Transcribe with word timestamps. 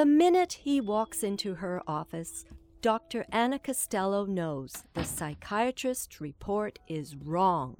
The 0.00 0.06
minute 0.06 0.60
he 0.62 0.80
walks 0.80 1.22
into 1.22 1.56
her 1.56 1.82
office, 1.86 2.46
Dr. 2.80 3.26
Anna 3.30 3.58
Costello 3.58 4.24
knows 4.24 4.84
the 4.94 5.04
psychiatrist's 5.04 6.22
report 6.22 6.78
is 6.88 7.16
wrong. 7.16 7.76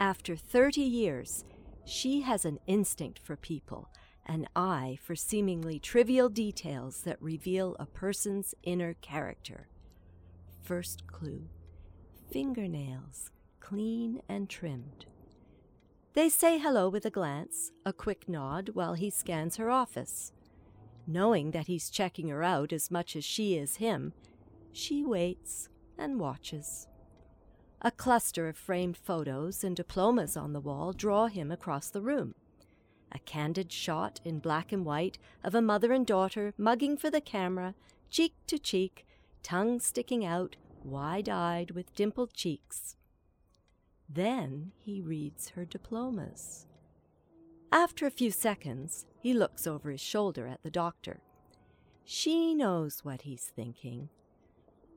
After 0.00 0.36
30 0.36 0.80
years, 0.80 1.44
she 1.84 2.22
has 2.22 2.46
an 2.46 2.58
instinct 2.66 3.18
for 3.18 3.36
people, 3.36 3.90
an 4.24 4.48
eye 4.56 4.96
for 5.02 5.14
seemingly 5.14 5.78
trivial 5.78 6.30
details 6.30 7.02
that 7.02 7.20
reveal 7.20 7.76
a 7.78 7.84
person's 7.84 8.54
inner 8.62 8.94
character. 8.94 9.68
First 10.62 11.06
clue 11.06 11.42
fingernails, 12.32 13.32
clean 13.60 14.22
and 14.30 14.48
trimmed. 14.48 15.04
They 16.14 16.30
say 16.30 16.56
hello 16.56 16.88
with 16.88 17.04
a 17.04 17.10
glance, 17.10 17.70
a 17.84 17.92
quick 17.92 18.30
nod 18.30 18.70
while 18.72 18.94
he 18.94 19.10
scans 19.10 19.56
her 19.56 19.70
office. 19.70 20.32
Knowing 21.10 21.52
that 21.52 21.68
he's 21.68 21.88
checking 21.88 22.28
her 22.28 22.42
out 22.42 22.70
as 22.70 22.90
much 22.90 23.16
as 23.16 23.24
she 23.24 23.56
is 23.56 23.76
him, 23.76 24.12
she 24.70 25.02
waits 25.02 25.70
and 25.96 26.20
watches. 26.20 26.86
A 27.80 27.90
cluster 27.90 28.46
of 28.46 28.58
framed 28.58 28.98
photos 28.98 29.64
and 29.64 29.74
diplomas 29.74 30.36
on 30.36 30.52
the 30.52 30.60
wall 30.60 30.92
draw 30.92 31.28
him 31.28 31.50
across 31.50 31.88
the 31.88 32.02
room. 32.02 32.34
A 33.10 33.18
candid 33.20 33.72
shot 33.72 34.20
in 34.22 34.38
black 34.38 34.70
and 34.70 34.84
white 34.84 35.16
of 35.42 35.54
a 35.54 35.62
mother 35.62 35.94
and 35.94 36.06
daughter 36.06 36.52
mugging 36.58 36.98
for 36.98 37.08
the 37.08 37.22
camera, 37.22 37.74
cheek 38.10 38.34
to 38.46 38.58
cheek, 38.58 39.06
tongue 39.42 39.80
sticking 39.80 40.26
out, 40.26 40.56
wide 40.84 41.30
eyed 41.30 41.70
with 41.70 41.94
dimpled 41.94 42.34
cheeks. 42.34 42.96
Then 44.10 44.72
he 44.78 45.00
reads 45.00 45.50
her 45.50 45.64
diplomas. 45.64 46.67
After 47.70 48.06
a 48.06 48.10
few 48.10 48.30
seconds, 48.30 49.04
he 49.20 49.34
looks 49.34 49.66
over 49.66 49.90
his 49.90 50.00
shoulder 50.00 50.46
at 50.46 50.62
the 50.62 50.70
doctor. 50.70 51.20
She 52.04 52.54
knows 52.54 53.04
what 53.04 53.22
he's 53.22 53.52
thinking. 53.54 54.08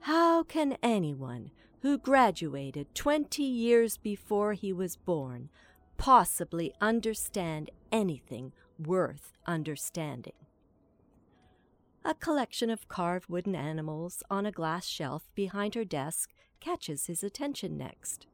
How 0.01 0.43
can 0.43 0.77
anyone 0.81 1.51
who 1.81 1.97
graduated 1.97 2.95
20 2.95 3.43
years 3.43 3.97
before 3.97 4.53
he 4.53 4.71
was 4.71 4.95
born 4.95 5.49
possibly 5.97 6.73
understand 6.79 7.69
anything 7.91 8.53
worth 8.79 9.33
understanding? 9.45 10.33
A 12.05 12.15
collection 12.15 12.69
of 12.69 12.87
carved 12.87 13.29
wooden 13.29 13.55
animals 13.55 14.23
on 14.29 14.45
a 14.45 14.51
glass 14.51 14.87
shelf 14.87 15.29
behind 15.35 15.75
her 15.75 15.85
desk 15.85 16.31
catches 16.61 17.07
his 17.07 17.21
attention 17.23 17.77
next. 17.77 18.27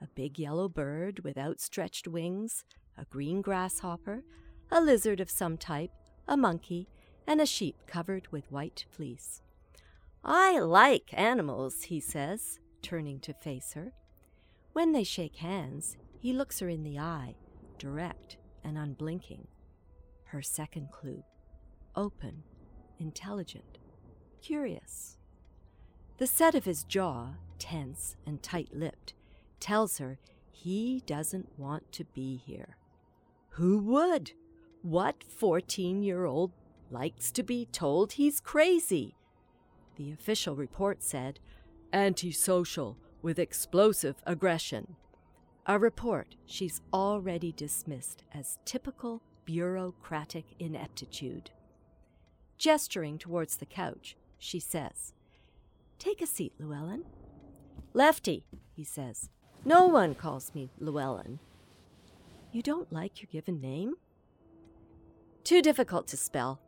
A 0.00 0.06
big 0.14 0.38
yellow 0.38 0.68
bird 0.68 1.20
with 1.24 1.38
outstretched 1.38 2.06
wings, 2.06 2.64
a 2.96 3.04
green 3.06 3.42
grasshopper, 3.42 4.24
a 4.70 4.80
lizard 4.80 5.20
of 5.20 5.30
some 5.30 5.56
type, 5.56 5.90
a 6.26 6.36
monkey, 6.36 6.88
and 7.26 7.40
a 7.40 7.46
sheep 7.46 7.76
covered 7.86 8.26
with 8.30 8.50
white 8.50 8.84
fleece. 8.90 9.42
I 10.24 10.58
like 10.58 11.10
animals, 11.12 11.84
he 11.84 12.00
says, 12.00 12.60
turning 12.80 13.20
to 13.20 13.34
face 13.34 13.72
her. 13.74 13.92
When 14.72 14.92
they 14.92 15.04
shake 15.04 15.36
hands, 15.36 15.96
he 16.18 16.32
looks 16.32 16.60
her 16.60 16.68
in 16.68 16.84
the 16.84 16.98
eye, 16.98 17.34
direct 17.78 18.36
and 18.64 18.78
unblinking. 18.78 19.48
Her 20.24 20.42
second 20.42 20.90
clue 20.92 21.24
open, 21.94 22.42
intelligent, 22.98 23.78
curious. 24.40 25.18
The 26.18 26.26
set 26.26 26.54
of 26.54 26.64
his 26.64 26.84
jaw, 26.84 27.34
tense 27.58 28.16
and 28.24 28.42
tight 28.42 28.70
lipped, 28.72 29.14
tells 29.60 29.98
her 29.98 30.18
he 30.50 31.02
doesn't 31.06 31.58
want 31.58 31.90
to 31.92 32.04
be 32.04 32.36
here. 32.36 32.76
Who 33.56 33.78
would? 33.80 34.32
What 34.80 35.22
14 35.22 36.02
year 36.02 36.24
old 36.24 36.52
likes 36.90 37.30
to 37.32 37.42
be 37.42 37.66
told 37.66 38.12
he's 38.12 38.40
crazy? 38.40 39.14
The 39.96 40.10
official 40.10 40.56
report 40.56 41.02
said 41.02 41.38
antisocial 41.92 42.96
with 43.20 43.38
explosive 43.38 44.16
aggression. 44.26 44.96
A 45.66 45.78
report 45.78 46.34
she's 46.46 46.80
already 46.94 47.52
dismissed 47.52 48.24
as 48.32 48.58
typical 48.64 49.20
bureaucratic 49.44 50.46
ineptitude. 50.58 51.50
Gesturing 52.56 53.18
towards 53.18 53.58
the 53.58 53.66
couch, 53.66 54.16
she 54.38 54.60
says, 54.60 55.12
Take 55.98 56.22
a 56.22 56.26
seat, 56.26 56.54
Llewellyn. 56.58 57.04
Lefty, 57.92 58.46
he 58.72 58.82
says. 58.82 59.28
No 59.64 59.86
one 59.86 60.14
calls 60.14 60.52
me 60.54 60.70
Llewellyn. 60.80 61.38
You 62.52 62.60
don't 62.60 62.92
like 62.92 63.22
your 63.22 63.28
given 63.32 63.62
name? 63.62 63.94
Too 65.42 65.62
difficult 65.62 66.06
to 66.08 66.18
spell. 66.18 66.60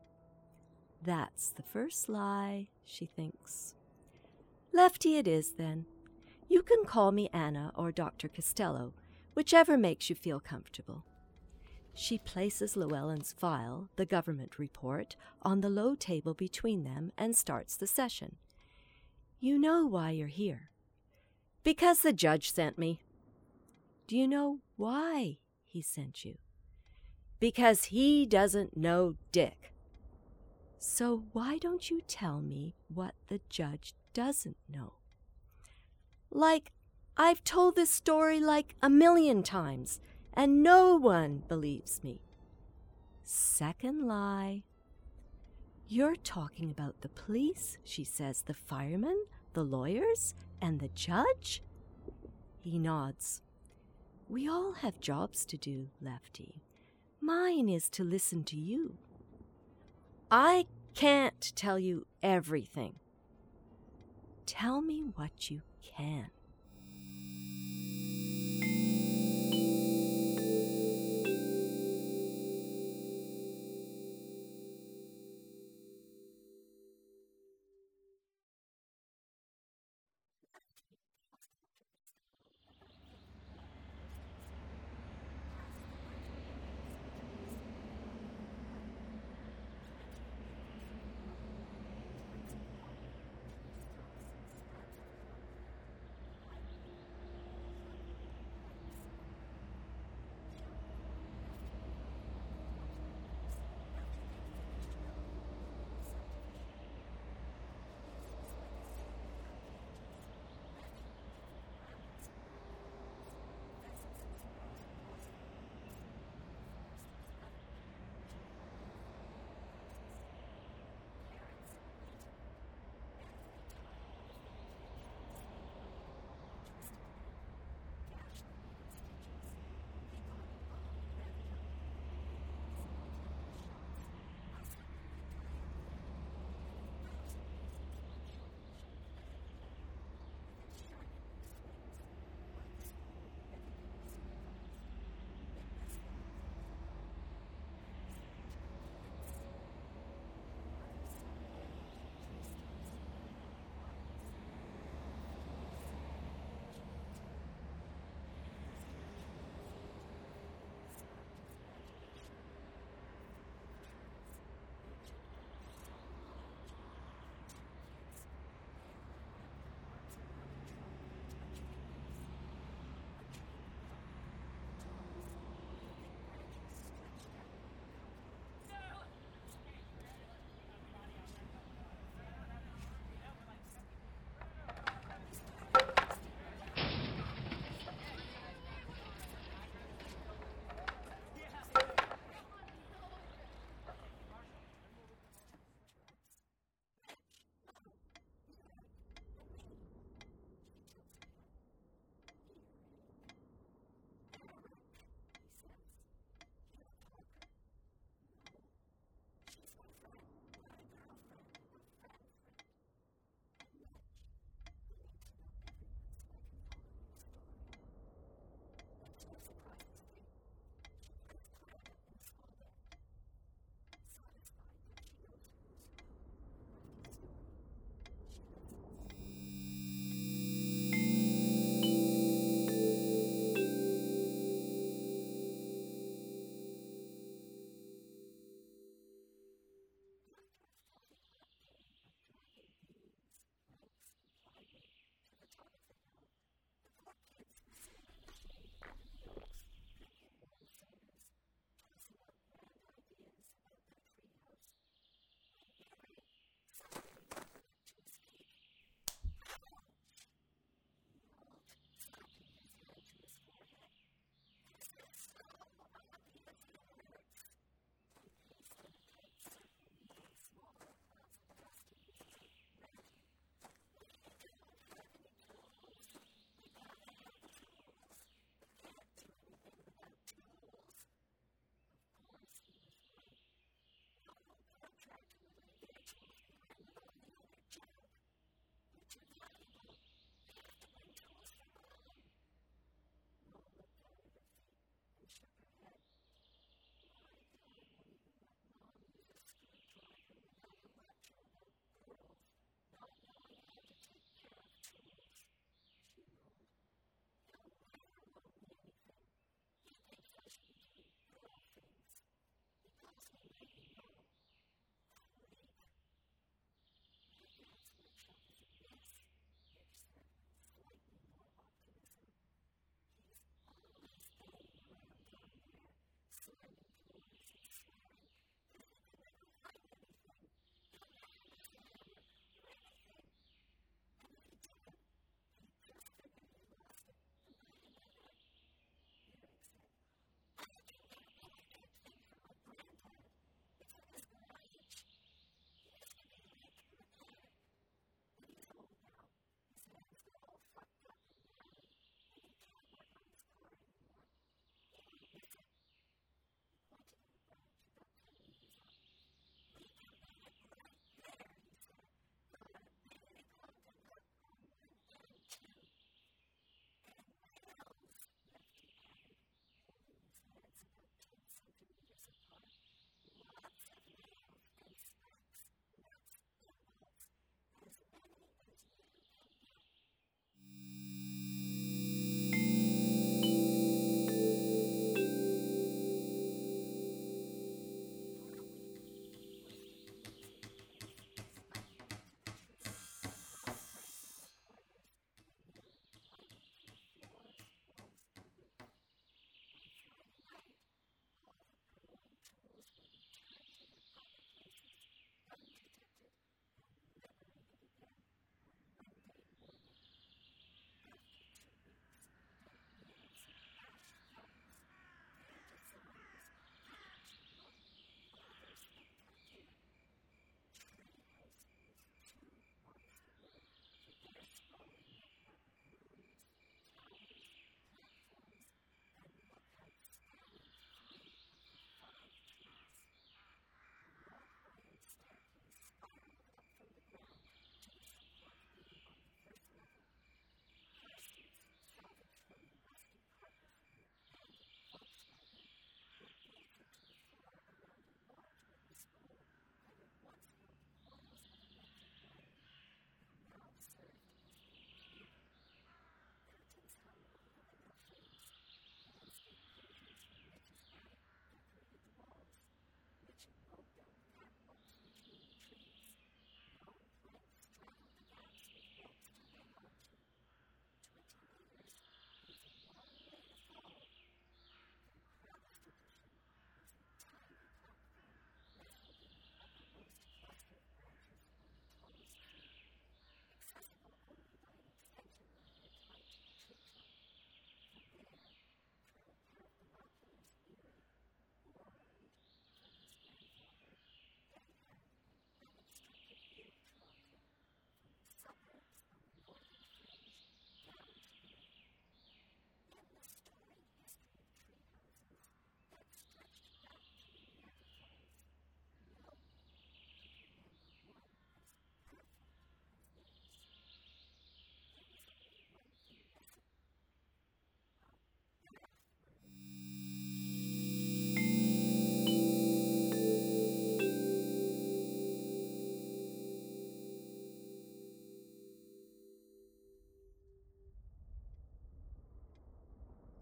That's 1.03 1.51
the 1.51 1.63
first 1.63 2.09
lie, 2.09 2.69
she 2.87 3.05
thinks. 3.05 3.75
Lefty 4.73 5.19
it 5.19 5.29
is, 5.29 5.53
then. 5.59 5.85
You 6.49 6.63
can 6.63 6.85
call 6.87 7.13
me 7.13 7.29
Anna 7.35 7.71
or 7.75 7.93
Dr. 7.93 8.29
Costello, 8.29 8.95
whichever 9.35 9.77
makes 9.77 10.09
you 10.09 10.17
feel 10.17 10.41
comfortable. 10.41 11.05
She 11.93 12.19
places 12.19 12.77
Llewellyn's 12.77 13.35
file, 13.39 13.91
the 13.97 14.07
government 14.07 14.59
report, 14.59 15.17
on 15.43 15.61
the 15.61 15.69
low 15.69 15.95
table 15.95 16.33
between 16.33 16.85
them 16.85 17.13
and 17.19 17.37
starts 17.37 17.77
the 17.77 17.87
session. 17.87 18.37
You 19.39 19.59
know 19.59 19.87
why 19.87 20.13
you're 20.13 20.29
here. 20.29 20.71
Because 21.63 22.01
the 22.01 22.13
judge 22.15 22.51
sent 22.51 22.79
me. 22.79 23.01
Do 24.07 24.17
you 24.17 24.27
know 24.27 24.61
why 24.77 25.39
he 25.75 25.83
sent 25.83 26.25
you? 26.25 26.37
Because 27.41 27.87
he 27.87 28.25
doesn't 28.25 28.77
know 28.77 29.17
Dick. 29.33 29.75
So 30.79 31.25
why 31.33 31.59
don't 31.59 31.91
you 31.91 32.01
tell 32.07 32.41
me 32.41 32.77
what 32.89 33.15
the 33.27 33.41
judge 33.49 33.93
doesn't 34.15 34.57
know? 34.73 34.95
Like, 36.31 36.71
I've 37.17 37.43
told 37.45 37.75
this 37.75 37.91
story 37.91 38.39
like 38.39 38.77
a 38.83 38.89
million 38.89 39.43
times, 39.43 40.01
and 40.33 40.63
no 40.63 40.95
one 40.95 41.43
believes 41.49 42.03
me. 42.05 42.21
Second 43.25 44.07
lie. 44.07 44.63
You're 45.89 46.17
talking 46.17 46.71
about 46.71 47.01
the 47.01 47.09
police, 47.09 47.79
she 47.85 48.05
says, 48.05 48.43
the 48.43 48.55
firemen, 48.55 49.25
the 49.53 49.65
lawyers, 49.65 50.35
and 50.63 50.79
the 50.79 50.89
judge? 50.95 51.63
He 52.61 52.79
nods. 52.79 53.43
We 54.29 54.49
all 54.49 54.73
have 54.73 55.01
jobs 55.01 55.45
to 55.47 55.57
do, 55.57 55.89
Lefty. 56.01 56.63
Mine 57.21 57.69
is 57.69 57.89
to 57.91 58.05
listen 58.05 58.45
to 58.45 58.57
you. 58.57 58.97
I 60.31 60.67
can't 60.95 61.53
tell 61.55 61.79
you 61.79 62.07
everything. 62.23 62.95
Tell 64.47 64.81
me 64.81 65.03
what 65.15 65.51
you 65.51 65.63
can. 65.83 66.31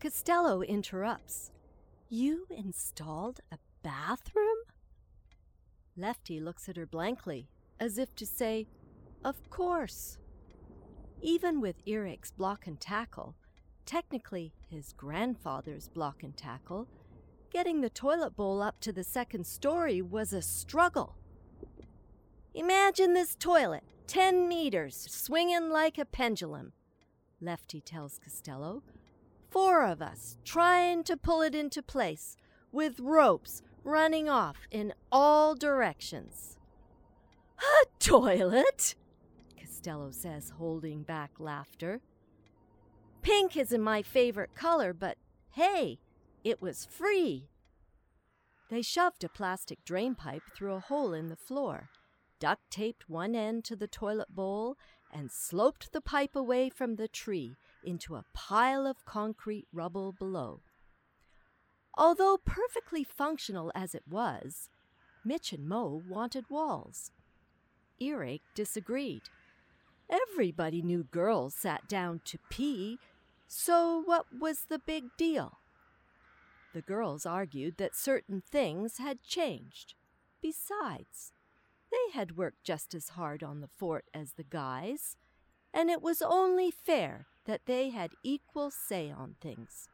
Costello 0.02 0.62
interrupts. 0.62 1.52
You 2.08 2.48
installed 2.50 3.38
a 3.52 3.58
bathroom? 3.84 4.56
Lefty 5.96 6.40
looks 6.40 6.68
at 6.68 6.76
her 6.76 6.86
blankly, 6.86 7.48
as 7.78 7.98
if 7.98 8.12
to 8.16 8.26
say, 8.26 8.66
Of 9.24 9.48
course. 9.48 10.18
Even 11.20 11.60
with 11.60 11.76
Eric's 11.86 12.32
block 12.32 12.66
and 12.66 12.80
tackle, 12.80 13.36
technically 13.86 14.52
his 14.68 14.92
grandfather's 14.92 15.88
block 15.88 16.24
and 16.24 16.36
tackle, 16.36 16.88
getting 17.52 17.80
the 17.80 17.88
toilet 17.88 18.34
bowl 18.34 18.60
up 18.60 18.80
to 18.80 18.92
the 18.92 19.04
second 19.04 19.46
story 19.46 20.02
was 20.02 20.32
a 20.32 20.42
struggle. 20.42 21.14
Imagine 22.54 23.14
this 23.14 23.36
toilet, 23.36 23.84
10 24.08 24.48
meters, 24.48 25.06
swinging 25.08 25.70
like 25.70 25.96
a 25.96 26.04
pendulum, 26.04 26.72
Lefty 27.40 27.80
tells 27.80 28.18
Costello. 28.18 28.82
Four 29.52 29.84
of 29.84 30.00
us 30.00 30.38
trying 30.46 31.04
to 31.04 31.14
pull 31.14 31.42
it 31.42 31.54
into 31.54 31.82
place 31.82 32.38
with 32.72 32.98
ropes 32.98 33.60
running 33.84 34.26
off 34.26 34.56
in 34.70 34.94
all 35.12 35.54
directions. 35.54 36.56
A 37.58 37.86
toilet? 37.98 38.94
Costello 39.60 40.10
says, 40.10 40.54
holding 40.56 41.02
back 41.02 41.32
laughter. 41.38 42.00
Pink 43.20 43.54
isn't 43.54 43.82
my 43.82 44.00
favorite 44.00 44.54
color, 44.54 44.94
but 44.94 45.18
hey, 45.50 45.98
it 46.42 46.62
was 46.62 46.86
free. 46.86 47.50
They 48.70 48.80
shoved 48.80 49.22
a 49.22 49.28
plastic 49.28 49.84
drain 49.84 50.14
pipe 50.14 50.44
through 50.56 50.72
a 50.72 50.80
hole 50.80 51.12
in 51.12 51.28
the 51.28 51.36
floor, 51.36 51.90
duct 52.40 52.70
taped 52.70 53.10
one 53.10 53.34
end 53.34 53.64
to 53.64 53.76
the 53.76 53.86
toilet 53.86 54.34
bowl, 54.34 54.78
and 55.12 55.30
sloped 55.30 55.92
the 55.92 56.00
pipe 56.00 56.34
away 56.34 56.70
from 56.70 56.96
the 56.96 57.06
tree 57.06 57.58
into 57.84 58.14
a 58.14 58.24
pile 58.32 58.86
of 58.86 59.04
concrete 59.04 59.66
rubble 59.72 60.12
below. 60.12 60.60
Although 61.96 62.38
perfectly 62.44 63.04
functional 63.04 63.70
as 63.74 63.94
it 63.94 64.04
was, 64.08 64.68
Mitch 65.24 65.52
and 65.52 65.68
Mo 65.68 66.02
wanted 66.08 66.48
walls. 66.48 67.10
Earache 68.00 68.42
disagreed. 68.54 69.22
Everybody 70.10 70.82
knew 70.82 71.04
girls 71.04 71.54
sat 71.54 71.88
down 71.88 72.20
to 72.24 72.38
pee, 72.50 72.98
so 73.46 74.02
what 74.04 74.26
was 74.38 74.64
the 74.68 74.78
big 74.78 75.16
deal? 75.16 75.58
The 76.74 76.82
girls 76.82 77.26
argued 77.26 77.76
that 77.76 77.94
certain 77.94 78.42
things 78.50 78.96
had 78.96 79.22
changed. 79.22 79.94
Besides, 80.40 81.32
they 81.90 82.12
had 82.14 82.36
worked 82.36 82.64
just 82.64 82.94
as 82.94 83.10
hard 83.10 83.42
on 83.42 83.60
the 83.60 83.68
fort 83.68 84.06
as 84.14 84.32
the 84.32 84.44
guys, 84.44 85.16
and 85.72 85.90
it 85.90 86.02
was 86.02 86.22
only 86.22 86.70
fair 86.70 87.26
that 87.44 87.66
they 87.66 87.90
had 87.90 88.12
equal 88.22 88.70
say 88.70 89.10
on 89.10 89.36
things. 89.40 89.88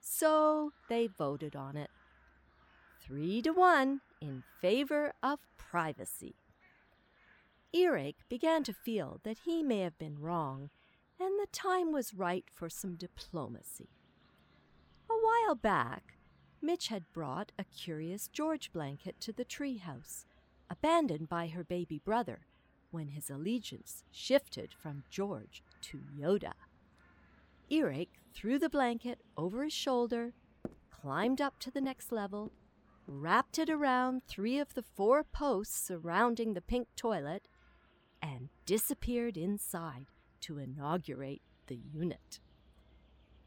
So 0.00 0.72
they 0.88 1.06
voted 1.06 1.56
on 1.56 1.76
it. 1.76 1.90
Three 3.00 3.42
to 3.42 3.50
one 3.50 4.00
in 4.20 4.42
favor 4.60 5.12
of 5.22 5.40
privacy. 5.58 6.36
Earache 7.72 8.28
began 8.28 8.64
to 8.64 8.72
feel 8.72 9.20
that 9.24 9.40
he 9.44 9.62
may 9.62 9.80
have 9.80 9.98
been 9.98 10.18
wrong, 10.18 10.70
and 11.20 11.38
the 11.38 11.48
time 11.52 11.92
was 11.92 12.14
right 12.14 12.44
for 12.50 12.68
some 12.68 12.94
diplomacy. 12.94 13.88
A 15.10 15.14
while 15.14 15.54
back, 15.54 16.16
Mitch 16.62 16.88
had 16.88 17.12
brought 17.12 17.52
a 17.58 17.64
curious 17.64 18.28
George 18.28 18.72
blanket 18.72 19.20
to 19.20 19.32
the 19.32 19.44
treehouse, 19.44 20.24
abandoned 20.70 21.28
by 21.28 21.48
her 21.48 21.62
baby 21.62 22.00
brother 22.04 22.46
when 22.90 23.08
his 23.08 23.28
allegiance 23.28 24.04
shifted 24.10 24.72
from 24.72 25.04
George 25.10 25.62
to 25.82 26.00
Yoda. 26.18 26.52
Earache 27.70 28.20
threw 28.32 28.58
the 28.58 28.68
blanket 28.68 29.20
over 29.36 29.64
his 29.64 29.72
shoulder, 29.72 30.32
climbed 30.90 31.40
up 31.40 31.58
to 31.58 31.70
the 31.70 31.80
next 31.80 32.12
level, 32.12 32.52
wrapped 33.06 33.58
it 33.58 33.70
around 33.70 34.22
three 34.26 34.58
of 34.58 34.74
the 34.74 34.82
four 34.82 35.24
posts 35.24 35.86
surrounding 35.86 36.54
the 36.54 36.60
pink 36.60 36.88
toilet, 36.96 37.48
and 38.22 38.48
disappeared 38.66 39.36
inside 39.36 40.06
to 40.40 40.58
inaugurate 40.58 41.42
the 41.66 41.80
unit. 41.92 42.40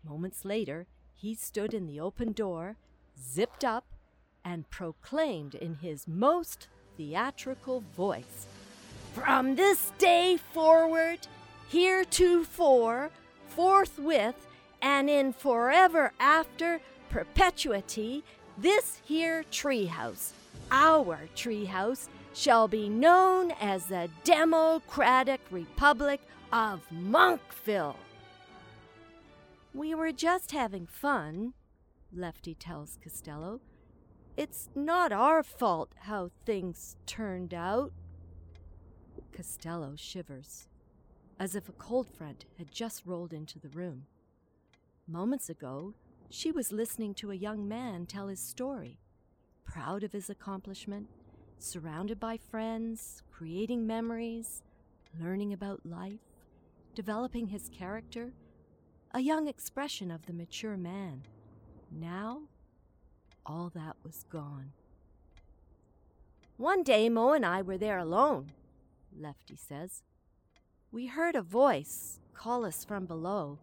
Moments 0.03 0.45
later, 0.45 0.87
he 1.15 1.35
stood 1.35 1.73
in 1.73 1.85
the 1.85 1.99
open 1.99 2.31
door, 2.31 2.77
zipped 3.21 3.63
up, 3.63 3.85
and 4.43 4.69
proclaimed 4.69 5.55
in 5.55 5.75
his 5.75 6.07
most 6.07 6.67
theatrical 6.97 7.83
voice 7.95 8.47
From 9.13 9.55
this 9.55 9.91
day 9.97 10.37
forward, 10.53 11.19
heretofore, 11.69 13.11
forthwith, 13.59 14.47
and 14.81 15.09
in 15.09 15.33
forever 15.33 16.13
after 16.17 16.79
perpetuity, 17.09 18.23
this 18.57 19.01
here 19.03 19.43
treehouse, 19.51 20.31
our 20.71 21.19
treehouse, 21.35 22.07
shall 22.33 22.69
be 22.69 22.87
known 22.87 23.51
as 23.59 23.87
the 23.87 24.09
Democratic 24.23 25.41
Republic 25.51 26.21
of 26.53 26.79
Monkville. 26.89 27.97
We 29.73 29.93
were 29.93 30.13
just 30.13 30.51
having 30.53 30.87
fun, 30.87 31.53
Lefty 32.15 32.55
tells 32.55 32.97
Costello. 33.03 33.59
It's 34.37 34.69
not 34.73 35.11
our 35.11 35.43
fault 35.43 35.91
how 36.03 36.29
things 36.45 36.95
turned 37.05 37.53
out. 37.53 37.91
Costello 39.33 39.95
shivers, 39.97 40.68
as 41.39 41.55
if 41.55 41.69
a 41.69 41.73
cold 41.73 42.09
front 42.09 42.45
had 42.57 42.71
just 42.71 43.05
rolled 43.05 43.31
into 43.33 43.57
the 43.57 43.69
room. 43.69 44.05
Moments 45.07 45.49
ago, 45.49 45.93
she 46.29 46.51
was 46.51 46.71
listening 46.71 47.13
to 47.15 47.31
a 47.31 47.35
young 47.35 47.67
man 47.67 48.05
tell 48.05 48.27
his 48.27 48.39
story, 48.39 48.99
proud 49.63 50.03
of 50.03 50.11
his 50.11 50.29
accomplishment, 50.29 51.07
surrounded 51.57 52.19
by 52.19 52.37
friends, 52.37 53.23
creating 53.31 53.87
memories, 53.87 54.61
learning 55.19 55.53
about 55.53 55.85
life, 55.85 56.19
developing 56.93 57.47
his 57.47 57.69
character, 57.69 58.33
a 59.13 59.21
young 59.21 59.47
expression 59.47 60.11
of 60.11 60.25
the 60.25 60.33
mature 60.33 60.77
man. 60.77 61.23
Now, 61.91 62.41
all 63.45 63.71
that 63.73 63.95
was 64.03 64.25
gone. 64.29 64.73
One 66.57 66.83
day, 66.83 67.09
Mo 67.09 67.31
and 67.31 67.45
I 67.45 67.61
were 67.61 67.77
there 67.77 67.97
alone, 67.97 68.51
Lefty 69.17 69.55
says. 69.55 70.03
We 70.91 71.05
heard 71.05 71.35
a 71.35 71.43
voice 71.43 72.19
call 72.33 72.65
us 72.65 72.83
from 72.83 73.05
below, 73.05 73.59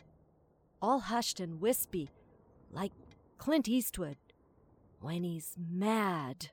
all 0.80 1.00
hushed 1.00 1.40
and 1.40 1.60
wispy, 1.60 2.08
like 2.70 2.92
Clint 3.36 3.68
Eastwood 3.68 4.16
when 5.00 5.24
he's 5.24 5.56
mad. 5.58 6.50